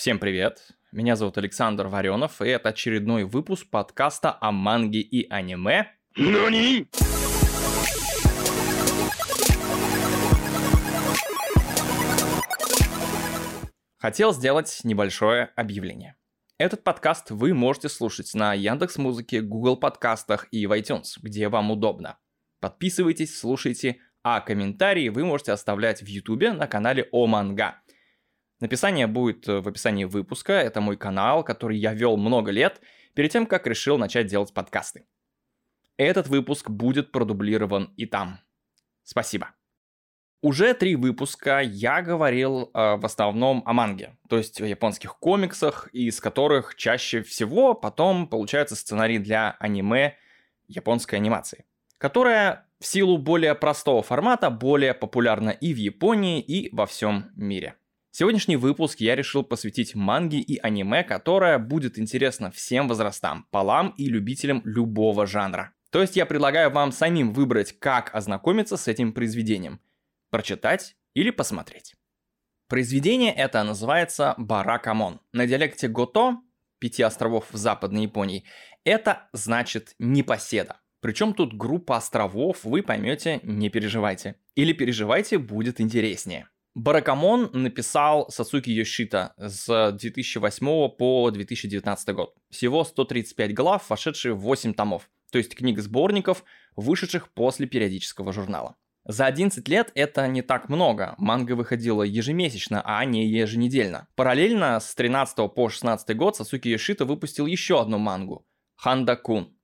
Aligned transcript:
Всем 0.00 0.18
привет! 0.18 0.70
Меня 0.92 1.14
зовут 1.14 1.36
Александр 1.36 1.88
Варенов, 1.88 2.40
и 2.40 2.48
это 2.48 2.70
очередной 2.70 3.24
выпуск 3.24 3.68
подкаста 3.68 4.34
о 4.40 4.50
манге 4.50 5.00
и 5.00 5.28
аниме. 5.28 5.88
NANI? 6.18 6.86
Хотел 13.98 14.32
сделать 14.32 14.80
небольшое 14.84 15.50
объявление. 15.54 16.16
Этот 16.56 16.82
подкаст 16.82 17.30
вы 17.30 17.52
можете 17.52 17.90
слушать 17.90 18.32
на 18.32 18.54
Яндекс 18.54 18.96
Музыке, 18.96 19.42
Google 19.42 19.76
подкастах 19.76 20.48
и 20.50 20.66
в 20.66 20.72
iTunes, 20.72 21.18
где 21.20 21.50
вам 21.50 21.72
удобно. 21.72 22.16
Подписывайтесь, 22.60 23.38
слушайте, 23.38 23.98
а 24.22 24.40
комментарии 24.40 25.10
вы 25.10 25.26
можете 25.26 25.52
оставлять 25.52 26.00
в 26.00 26.06
YouTube 26.06 26.54
на 26.56 26.66
канале 26.66 27.06
О 27.12 27.26
Манга. 27.26 27.82
Написание 28.60 29.06
будет 29.06 29.46
в 29.46 29.66
описании 29.66 30.04
выпуска, 30.04 30.52
это 30.52 30.80
мой 30.80 30.96
канал, 30.96 31.42
который 31.42 31.78
я 31.78 31.94
вел 31.94 32.16
много 32.16 32.50
лет, 32.50 32.80
перед 33.14 33.32
тем, 33.32 33.46
как 33.46 33.66
решил 33.66 33.96
начать 33.98 34.26
делать 34.26 34.52
подкасты. 34.52 35.06
Этот 35.96 36.28
выпуск 36.28 36.70
будет 36.70 37.10
продублирован 37.10 37.92
и 37.96 38.06
там. 38.06 38.40
Спасибо. 39.02 39.50
Уже 40.42 40.72
три 40.72 40.96
выпуска 40.96 41.60
я 41.60 42.00
говорил 42.00 42.70
э, 42.72 42.96
в 42.96 43.04
основном 43.04 43.62
о 43.66 43.74
манге, 43.74 44.16
то 44.28 44.38
есть 44.38 44.60
о 44.62 44.66
японских 44.66 45.18
комиксах, 45.18 45.88
из 45.92 46.18
которых 46.20 46.76
чаще 46.76 47.22
всего 47.22 47.74
потом 47.74 48.26
получается 48.26 48.74
сценарий 48.74 49.18
для 49.18 49.56
аниме 49.60 50.16
японской 50.66 51.16
анимации, 51.16 51.66
которая 51.98 52.66
в 52.78 52.86
силу 52.86 53.18
более 53.18 53.54
простого 53.54 54.02
формата 54.02 54.48
более 54.48 54.94
популярна 54.94 55.50
и 55.50 55.74
в 55.74 55.76
Японии, 55.76 56.40
и 56.40 56.74
во 56.74 56.86
всем 56.86 57.30
мире. 57.36 57.74
Сегодняшний 58.12 58.56
выпуск 58.56 59.00
я 59.00 59.14
решил 59.14 59.44
посвятить 59.44 59.94
манге 59.94 60.40
и 60.40 60.58
аниме, 60.58 61.04
которая 61.04 61.58
будет 61.60 61.96
интересна 61.96 62.50
всем 62.50 62.88
возрастам, 62.88 63.46
полам 63.50 63.94
и 63.96 64.06
любителям 64.06 64.62
любого 64.64 65.26
жанра. 65.26 65.72
То 65.90 66.00
есть 66.00 66.16
я 66.16 66.26
предлагаю 66.26 66.70
вам 66.70 66.90
самим 66.90 67.32
выбрать, 67.32 67.78
как 67.78 68.14
ознакомиться 68.14 68.76
с 68.76 68.88
этим 68.88 69.12
произведением– 69.12 69.80
прочитать 70.30 70.96
или 71.14 71.30
посмотреть. 71.30 71.94
Произведение 72.68 73.32
это 73.32 73.62
называется 73.62 74.34
Баракамон. 74.38 75.20
На 75.32 75.46
диалекте 75.46 75.88
Гото, 75.88 76.38
пяти 76.78 77.02
островов 77.02 77.46
в 77.50 77.56
Западной 77.56 78.02
Японии, 78.02 78.44
это 78.84 79.28
значит 79.32 79.94
непоседа. 79.98 80.80
Причем 81.00 81.32
тут 81.32 81.54
группа 81.54 81.96
островов, 81.96 82.64
вы 82.64 82.82
поймете, 82.82 83.40
не 83.42 83.70
переживайте. 83.70 84.36
Или 84.54 84.72
переживайте, 84.72 85.38
будет 85.38 85.80
интереснее. 85.80 86.48
Баракамон 86.76 87.50
написал 87.52 88.30
Сацуки 88.30 88.70
Йошита 88.70 89.34
с 89.36 89.90
2008 89.92 90.88
по 90.90 91.30
2019 91.30 92.14
год. 92.14 92.36
Всего 92.48 92.84
135 92.84 93.54
глав, 93.54 93.90
вошедшие 93.90 94.34
в 94.34 94.40
8 94.40 94.74
томов, 94.74 95.10
то 95.32 95.38
есть 95.38 95.56
книг 95.56 95.80
сборников, 95.80 96.44
вышедших 96.76 97.32
после 97.32 97.66
периодического 97.66 98.32
журнала. 98.32 98.76
За 99.04 99.26
11 99.26 99.66
лет 99.66 99.90
это 99.96 100.28
не 100.28 100.42
так 100.42 100.68
много. 100.68 101.16
Манга 101.18 101.54
выходила 101.54 102.04
ежемесячно, 102.04 102.82
а 102.84 103.04
не 103.04 103.26
еженедельно. 103.26 104.06
Параллельно 104.14 104.78
с 104.78 104.94
13 104.94 105.52
по 105.52 105.68
16 105.68 106.16
год 106.16 106.36
Сасуки 106.36 106.68
Йошита 106.68 107.04
выпустил 107.04 107.46
еще 107.46 107.80
одну 107.80 107.98
мангу– 107.98 108.46
Ханда 108.76 109.16
Кун. 109.16 109.56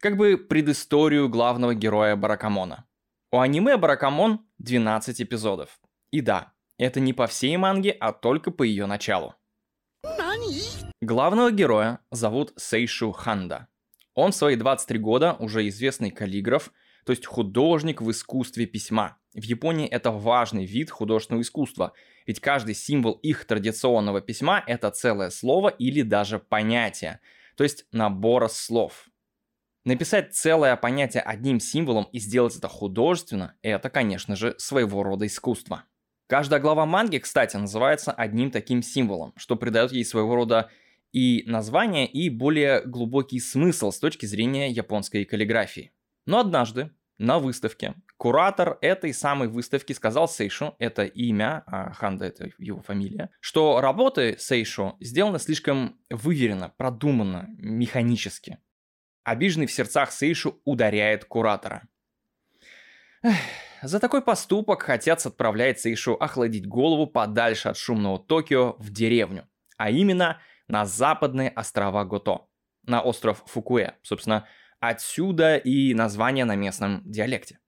Как 0.00 0.16
бы 0.16 0.38
предысторию 0.38 1.28
главного 1.28 1.74
героя 1.74 2.16
Баракамона. 2.16 2.86
У 3.30 3.40
аниме 3.40 3.76
Баракамон 3.76 4.46
12 4.58 5.20
эпизодов. 5.20 5.78
И 6.10 6.20
да, 6.20 6.52
это 6.78 7.00
не 7.00 7.12
по 7.12 7.26
всей 7.26 7.56
манге, 7.56 7.90
а 7.90 8.12
только 8.12 8.50
по 8.50 8.62
ее 8.62 8.86
началу. 8.86 9.34
Главного 11.00 11.50
героя 11.50 12.00
зовут 12.10 12.52
Сейшу 12.56 13.12
Ханда. 13.12 13.68
Он 14.14 14.32
в 14.32 14.36
свои 14.36 14.56
23 14.56 14.98
года 14.98 15.36
уже 15.38 15.68
известный 15.68 16.10
каллиграф– 16.10 16.72
то 17.06 17.12
есть 17.12 17.24
художник 17.24 18.02
в 18.02 18.10
искусстве 18.10 18.66
письма. 18.66 19.16
В 19.32 19.44
Японии 19.44 19.86
это 19.86 20.10
важный 20.10 20.66
вид 20.66 20.90
художественного 20.90 21.42
искусства, 21.42 21.92
ведь 22.26 22.40
каждый 22.40 22.74
символ 22.74 23.12
их 23.12 23.44
традиционного 23.44 24.20
письма– 24.20 24.62
это 24.66 24.90
целое 24.90 25.30
слово 25.30 25.68
или 25.68 26.02
даже 26.02 26.40
понятие, 26.40 27.20
то 27.56 27.62
есть 27.62 27.86
набор 27.92 28.50
слов. 28.50 29.08
Написать 29.84 30.34
целое 30.34 30.74
понятие 30.74 31.22
одним 31.22 31.60
символом 31.60 32.08
и 32.10 32.18
сделать 32.18 32.56
это 32.56 32.66
художественно– 32.66 33.54
это, 33.62 33.88
конечно 33.88 34.34
же, 34.34 34.56
своего 34.58 35.04
рода 35.04 35.26
искусство. 35.26 35.84
Каждая 36.28 36.60
глава 36.60 36.86
манги, 36.86 37.18
кстати, 37.18 37.56
называется 37.56 38.10
одним 38.10 38.50
таким 38.50 38.82
символом, 38.82 39.32
что 39.36 39.54
придает 39.54 39.92
ей 39.92 40.04
своего 40.04 40.34
рода 40.34 40.70
и 41.12 41.44
название, 41.46 42.06
и 42.06 42.28
более 42.28 42.82
глубокий 42.84 43.38
смысл 43.38 43.92
с 43.92 44.00
точки 44.00 44.26
зрения 44.26 44.70
японской 44.70 45.24
каллиграфии. 45.24 45.92
Но 46.26 46.40
однажды 46.40 46.90
на 47.18 47.38
выставке 47.38 47.94
куратор 48.16 48.76
этой 48.80 49.14
самой 49.14 49.46
выставки 49.46 49.92
сказал 49.92 50.28
Сейшу, 50.28 50.74
это 50.80 51.04
имя, 51.04 51.62
а 51.66 51.92
Ханда 51.92 52.26
это 52.26 52.50
его 52.58 52.82
фамилия, 52.82 53.30
что 53.40 53.80
работы 53.80 54.36
Сейшу 54.38 54.96
сделаны 55.00 55.38
слишком 55.38 56.00
выверенно, 56.10 56.74
продуманно, 56.76 57.46
механически. 57.56 58.58
Обиженный 59.22 59.66
в 59.66 59.72
сердцах 59.72 60.10
Сейшу 60.10 60.60
ударяет 60.64 61.24
куратора. 61.24 61.86
Эх, 63.22 63.36
за 63.82 64.00
такой 64.00 64.22
поступок 64.22 64.88
отец 64.88 65.26
отправляет 65.26 65.80
Сейшу 65.80 66.14
охладить 66.14 66.66
голову 66.66 67.06
подальше 67.06 67.68
от 67.68 67.76
шумного 67.76 68.18
Токио 68.18 68.76
в 68.78 68.90
деревню, 68.90 69.48
а 69.76 69.90
именно 69.90 70.40
на 70.68 70.84
западные 70.84 71.50
острова 71.50 72.04
Гото, 72.04 72.48
на 72.84 73.00
остров 73.00 73.42
Фукуэ, 73.46 73.94
собственно, 74.02 74.46
Отсюда 74.80 75.56
и 75.56 75.94
название 75.94 76.44
на 76.44 76.54
местном 76.54 77.02
диалекте. 77.04 77.58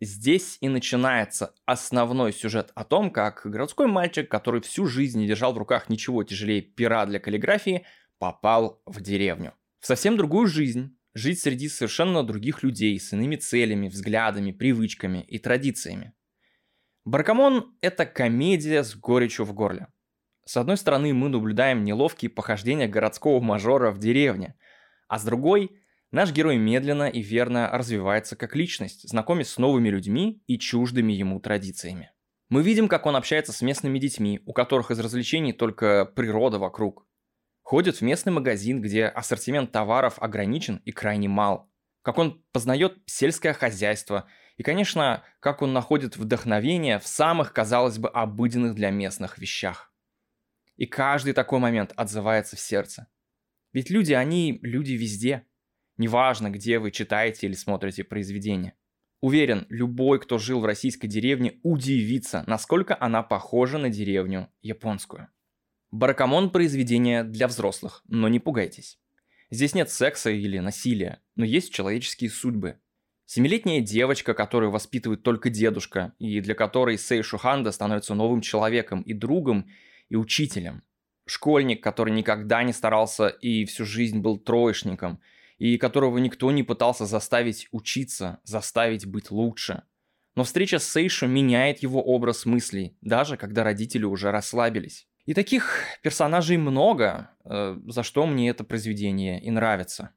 Здесь 0.00 0.56
и 0.60 0.68
начинается 0.68 1.54
основной 1.66 2.32
сюжет 2.32 2.72
о 2.74 2.84
том, 2.84 3.10
как 3.10 3.42
городской 3.44 3.86
мальчик, 3.86 4.28
который 4.30 4.62
всю 4.62 4.86
жизнь 4.86 5.18
не 5.18 5.26
держал 5.26 5.52
в 5.52 5.58
руках 5.58 5.90
ничего 5.90 6.24
тяжелее 6.24 6.62
пера 6.62 7.04
для 7.04 7.20
каллиграфии, 7.20 7.84
попал 8.18 8.80
в 8.86 9.00
деревню. 9.02 9.52
В 9.80 9.86
совсем 9.86 10.16
другую 10.16 10.46
жизнь, 10.46 10.96
жить 11.14 11.40
среди 11.40 11.68
совершенно 11.68 12.22
других 12.22 12.62
людей 12.62 12.98
с 12.98 13.12
иными 13.12 13.36
целями, 13.36 13.88
взглядами, 13.88 14.52
привычками 14.52 15.24
и 15.28 15.38
традициями. 15.38 16.12
Баракамон– 17.04 17.76
это 17.80 18.06
комедия 18.06 18.84
с 18.84 18.94
горечью 18.94 19.44
в 19.44 19.52
горле. 19.52 19.88
С 20.44 20.56
одной 20.56 20.76
стороны, 20.76 21.12
мы 21.14 21.28
наблюдаем 21.28 21.84
неловкие 21.84 22.30
похождения 22.30 22.88
городского 22.88 23.40
мажора 23.40 23.90
в 23.90 23.98
деревне, 23.98 24.56
а 25.08 25.18
с 25.18 25.24
другой 25.24 25.82
Наш 26.12 26.30
герой 26.30 26.58
медленно 26.58 27.08
и 27.08 27.22
верно 27.22 27.70
развивается 27.72 28.36
как 28.36 28.54
личность, 28.54 29.08
знакомясь 29.08 29.48
с 29.48 29.56
новыми 29.56 29.88
людьми 29.88 30.42
и 30.46 30.58
чуждыми 30.58 31.14
ему 31.14 31.40
традициями. 31.40 32.12
Мы 32.50 32.62
видим, 32.62 32.86
как 32.86 33.06
он 33.06 33.16
общается 33.16 33.50
с 33.50 33.62
местными 33.62 33.98
детьми, 33.98 34.38
у 34.44 34.52
которых 34.52 34.90
из 34.90 35.00
развлечений 35.00 35.54
только 35.54 36.04
природа 36.04 36.58
вокруг. 36.58 37.06
Ходит 37.72 37.96
в 37.96 38.02
местный 38.02 38.34
магазин, 38.34 38.82
где 38.82 39.06
ассортимент 39.06 39.72
товаров 39.72 40.18
ограничен 40.20 40.82
и 40.84 40.92
крайне 40.92 41.30
мал. 41.30 41.72
Как 42.02 42.18
он 42.18 42.44
познает 42.52 42.98
сельское 43.06 43.54
хозяйство. 43.54 44.28
И, 44.58 44.62
конечно, 44.62 45.24
как 45.40 45.62
он 45.62 45.72
находит 45.72 46.18
вдохновение 46.18 46.98
в 46.98 47.06
самых, 47.06 47.54
казалось 47.54 47.96
бы, 47.96 48.10
обыденных 48.10 48.74
для 48.74 48.90
местных 48.90 49.38
вещах. 49.38 49.90
И 50.76 50.84
каждый 50.84 51.32
такой 51.32 51.60
момент 51.60 51.94
отзывается 51.96 52.56
в 52.56 52.60
сердце. 52.60 53.06
Ведь 53.72 53.88
люди, 53.88 54.12
они 54.12 54.58
люди 54.60 54.92
везде– 54.92 55.46
Неважно, 55.96 56.50
где 56.50 56.78
вы 56.78 56.90
читаете 56.90 57.46
или 57.46 57.54
смотрите 57.54 58.04
произведение. 58.04 58.74
Уверен, 59.22 59.66
любой, 59.70 60.20
кто 60.20 60.36
жил 60.36 60.60
в 60.60 60.66
российской 60.66 61.06
деревне, 61.06 61.58
удивится, 61.62 62.44
насколько 62.46 62.94
она 63.00 63.22
похожа 63.22 63.78
на 63.78 63.88
деревню 63.88 64.50
японскую. 64.60 65.30
Баракамон– 65.92 66.50
произведение 66.52 67.22
для 67.22 67.46
взрослых, 67.46 68.02
но 68.08 68.26
не 68.28 68.40
пугайтесь. 68.40 68.98
Здесь 69.50 69.74
нет 69.74 69.90
секса 69.90 70.30
или 70.30 70.58
насилия, 70.58 71.20
но 71.36 71.44
есть 71.44 71.72
человеческие 71.72 72.30
судьбы. 72.30 72.80
Семилетняя 73.26 73.80
девочка, 73.80 74.34
которую 74.34 74.72
воспитывает 74.72 75.22
только 75.22 75.48
дедушка, 75.48 76.14
и 76.18 76.40
для 76.40 76.54
которой 76.54 76.98
Сей 76.98 77.22
Шуханда 77.22 77.70
становится 77.70 78.14
новым 78.14 78.40
человеком 78.40 79.02
и 79.02 79.12
другом, 79.12 79.68
и 80.08 80.16
учителем. 80.16 80.82
Школьник, 81.26 81.80
который 81.80 82.12
никогда 82.12 82.64
не 82.64 82.72
старался 82.72 83.28
и 83.28 83.64
всю 83.66 83.84
жизнь 83.84 84.18
был 84.18 84.38
троечником– 84.38 85.20
и 85.62 85.78
которого 85.78 86.18
никто 86.18 86.50
не 86.50 86.64
пытался 86.64 87.06
заставить 87.06 87.68
учиться, 87.70 88.40
заставить 88.42 89.06
быть 89.06 89.30
лучше. 89.30 89.84
Но 90.34 90.42
встреча 90.42 90.80
с 90.80 90.90
Сейшо 90.90 91.28
меняет 91.28 91.84
его 91.84 92.02
образ 92.02 92.46
мыслей, 92.46 92.96
даже 93.00 93.36
когда 93.36 93.62
родители 93.62 94.04
уже 94.04 94.32
расслабились. 94.32 95.06
И 95.24 95.34
таких 95.34 95.84
персонажей 96.02 96.56
много, 96.56 97.30
э, 97.44 97.78
за 97.86 98.02
что 98.02 98.26
мне 98.26 98.50
это 98.50 98.64
произведение 98.64 99.40
и 99.40 99.50
нравится. 99.50 100.10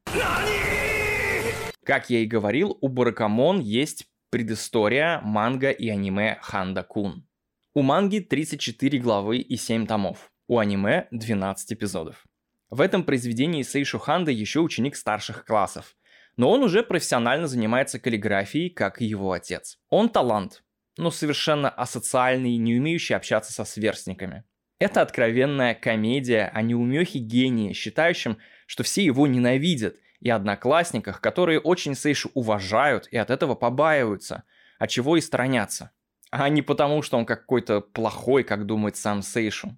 Как 1.83 2.09
я 2.09 2.19
и 2.19 2.25
говорил, 2.25 2.75
у 2.81 2.87
Баракамон 2.87 3.59
есть 3.59 4.07
предыстория 4.31 5.21
манга 5.21 5.69
и 5.69 5.89
аниме 5.89 6.39
Ханда 6.41 6.81
Кун. 6.81 7.27
У 7.75 7.83
манги 7.83 8.19
34 8.19 8.97
главы 8.97 9.37
и 9.37 9.55
7 9.57 9.85
томов. 9.85 10.31
У 10.47 10.57
аниме 10.57 11.07
12 11.11 11.73
эпизодов. 11.73 12.25
В 12.71 12.81
этом 12.81 13.03
произведении 13.03 13.61
Сейшу 13.61 13.99
Ханда 13.99 14.31
еще 14.31 14.61
ученик 14.61 14.95
старших 14.95 15.45
классов. 15.45 15.95
Но 16.35 16.49
он 16.49 16.63
уже 16.63 16.81
профессионально 16.81 17.47
занимается 17.47 17.99
каллиграфией, 17.99 18.71
как 18.71 19.01
и 19.01 19.05
его 19.05 19.31
отец. 19.31 19.77
Он 19.89 20.09
талант, 20.09 20.63
но 20.97 21.11
совершенно 21.11 21.69
асоциальный, 21.69 22.57
не 22.57 22.75
умеющий 22.75 23.15
общаться 23.15 23.53
со 23.53 23.65
сверстниками. 23.65 24.43
Это 24.77 25.01
откровенная 25.01 25.73
комедия 25.73 26.51
о 26.53 26.61
неумехе 26.61 27.19
гении, 27.19 27.73
считающем, 27.73 28.37
что 28.67 28.83
все 28.83 29.03
его 29.03 29.25
ненавидят, 29.25 29.95
и 30.19 30.29
одноклассниках, 30.29 31.21
которые 31.21 31.59
очень 31.59 31.95
Сейшу 31.95 32.31
уважают 32.33 33.07
и 33.11 33.17
от 33.17 33.29
этого 33.29 33.53
побаиваются, 33.55 34.43
от 34.79 34.89
чего 34.89 35.17
и 35.17 35.21
сторонятся. 35.21 35.91
А 36.31 36.49
не 36.49 36.61
потому, 36.61 37.01
что 37.01 37.17
он 37.17 37.25
какой-то 37.25 37.81
плохой, 37.81 38.43
как 38.43 38.65
думает 38.65 38.97
сам 38.97 39.21
Сейшу. 39.21 39.77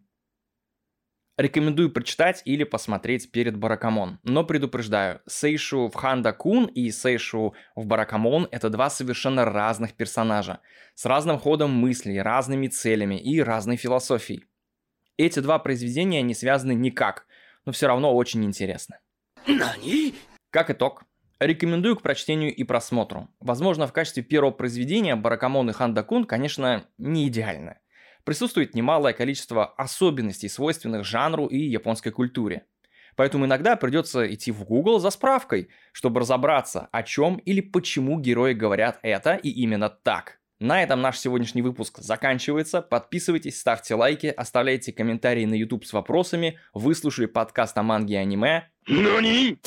Рекомендую 1.37 1.91
прочитать 1.91 2.41
или 2.45 2.63
посмотреть 2.63 3.29
перед 3.31 3.57
Баракамон. 3.57 4.19
Но 4.23 4.43
предупреждаю, 4.43 5.21
Сейшу 5.27 5.87
в 5.87 5.93
Ханда 5.93 6.33
Кун 6.33 6.65
и 6.65 6.89
Сейшу 6.89 7.53
в 7.75 7.85
Баракамон— 7.85 8.47
это 8.51 8.71
два 8.71 8.89
совершенно 8.89 9.45
разных 9.45 9.93
персонажа, 9.93 10.61
с 10.95 11.05
разным 11.05 11.37
ходом 11.37 11.71
мыслей, 11.71 12.21
разными 12.21 12.69
целями 12.69 13.19
и 13.19 13.39
разной 13.39 13.75
философией. 13.75 14.45
Эти 15.17 15.39
два 15.39 15.57
произведения 15.57 16.21
не 16.21 16.35
связаны 16.35 16.73
никак, 16.73 17.25
но 17.65 17.71
все 17.71 17.87
равно 17.87 18.15
очень 18.15 18.45
интересны. 18.45 18.99
Как 20.51 20.69
итог, 20.69 21.03
рекомендую 21.39 21.95
к 21.95 22.03
прочтению 22.03 22.53
и 22.53 22.63
просмотру. 22.63 23.27
Возможно, 23.39 23.87
в 23.87 23.93
качестве 23.93 24.21
первого 24.21 24.51
произведения 24.51 25.15
Баракамон 25.15 25.69
и 25.69 25.73
Ханда 25.73 26.03
Кун, 26.03 26.25
конечно, 26.25 26.85
не 26.97 27.27
идеально. 27.27 27.79
Присутствует 28.23 28.75
немалое 28.75 29.13
количество 29.13 29.65
особенностей, 29.65 30.49
свойственных 30.49 31.03
жанру 31.03 31.47
и 31.47 31.57
японской 31.57 32.11
культуре. 32.11 32.65
Поэтому 33.15 33.45
иногда 33.45 33.75
придется 33.75 34.31
идти 34.31 34.51
в 34.51 34.63
Google 34.65 34.99
за 34.99 35.09
справкой, 35.09 35.69
чтобы 35.91 36.19
разобраться, 36.19 36.89
о 36.91 37.01
чем 37.01 37.37
или 37.37 37.61
почему 37.61 38.19
герои 38.19 38.53
говорят 38.53 38.99
это 39.01 39.33
и 39.35 39.49
именно 39.49 39.89
так. 39.89 40.39
На 40.59 40.81
этом 40.81 41.01
наш 41.01 41.19
сегодняшний 41.19 41.61
выпуск 41.61 41.99
заканчивается. 41.99 42.81
Подписывайтесь, 42.81 43.59
ставьте 43.59 43.93
лайки, 43.93 44.27
оставляйте 44.27 44.91
комментарии 44.91 45.45
на 45.45 45.53
YouTube 45.53 45.85
с 45.85 45.93
вопросами. 45.93 46.57
Выслушали 46.73 47.27
подкаст 47.27 47.77
о 47.77 47.83
манге 47.83 48.15
и 48.15 48.17
аниме. 48.17 48.69
NANI 48.89 49.57